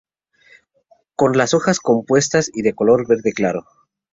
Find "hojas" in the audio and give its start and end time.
1.53-1.79